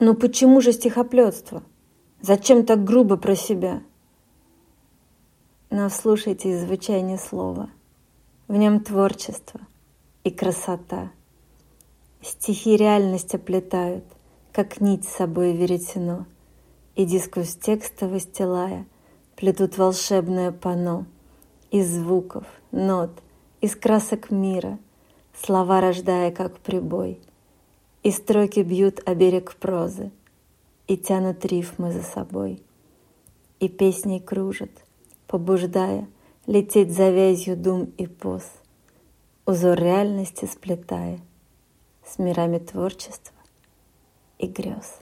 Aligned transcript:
Но 0.00 0.14
почему 0.14 0.62
же 0.62 0.72
стихоплетство? 0.72 1.62
Зачем 2.22 2.64
так 2.64 2.84
грубо 2.84 3.18
про 3.18 3.36
себя? 3.36 3.82
Но 5.68 5.90
вслушайтесь 5.90 6.60
звучание 6.60 7.18
слова. 7.18 7.68
В 8.48 8.56
нем 8.56 8.80
творчество 8.80 9.60
и 10.24 10.30
красота. 10.30 11.10
Стихи 12.22 12.76
реальность 12.76 13.34
оплетают, 13.34 14.04
как 14.52 14.80
нить 14.80 15.04
с 15.04 15.16
собой 15.16 15.52
веретено, 15.52 16.24
И 16.96 17.04
дискус 17.04 17.54
текста 17.54 18.08
выстилая, 18.08 18.86
плетут 19.36 19.76
волшебное 19.76 20.50
пано 20.50 21.06
Из 21.70 21.86
звуков, 21.86 22.44
нот, 22.72 23.10
из 23.60 23.76
красок 23.76 24.30
мира, 24.30 24.78
Слова 25.34 25.82
рождая, 25.82 26.30
как 26.30 26.58
прибой, 26.58 27.20
И 28.02 28.10
строки 28.10 28.60
бьют 28.60 29.00
о 29.06 29.14
берег 29.14 29.56
прозы, 29.56 30.10
И 30.86 30.96
тянут 30.96 31.44
рифмы 31.44 31.92
за 31.92 32.02
собой, 32.02 32.62
И 33.58 33.68
песней 33.68 34.20
кружат— 34.20 34.70
побуждая 35.30 36.08
лететь 36.46 36.92
завязью 36.92 37.56
дум 37.56 37.92
и 37.96 38.08
поз, 38.08 38.42
узор 39.46 39.78
реальности 39.78 40.44
сплетая 40.44 41.20
с 42.04 42.18
мирами 42.18 42.58
творчества 42.58 43.36
и 44.38 44.48
грез. 44.48 44.98